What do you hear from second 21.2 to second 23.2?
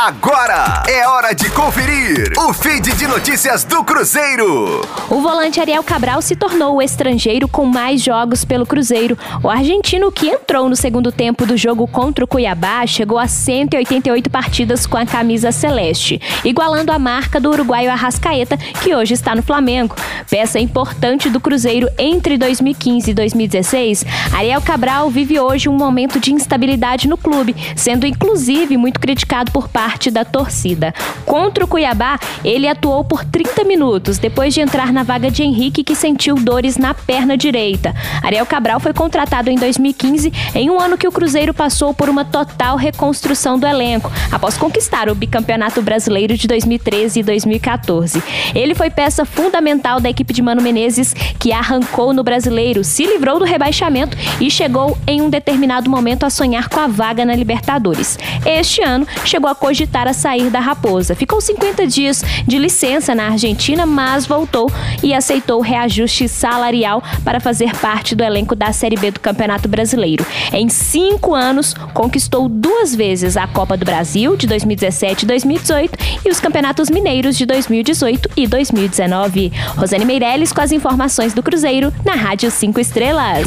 do Cruzeiro entre 2015 e